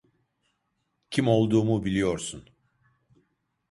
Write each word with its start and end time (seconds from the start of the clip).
Kim 1.09 1.27
olduğumu 1.27 1.83
biliyorsun. 1.85 2.49